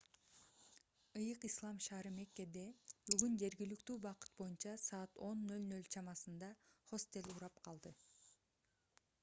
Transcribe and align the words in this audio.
ыйык 1.19 1.41
ислам 1.49 1.81
шаары 1.87 2.11
меккеде 2.15 2.63
бүгүн 3.09 3.35
жергиликтүү 3.43 3.97
убакыт 3.99 4.33
боюнча 4.41 4.73
саат 4.85 5.21
10:00 5.29 5.79
чамасында 5.97 6.49
хостел 6.93 7.29
урап 7.35 7.61
калды 7.69 7.93